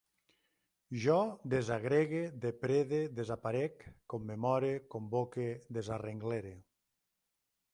Jo 1.01 1.17
desagregue, 1.53 2.21
deprede, 2.45 3.01
desaparec, 3.19 3.85
commemore, 4.15 4.73
convoque, 4.95 5.47
desarrenglere 5.79 6.55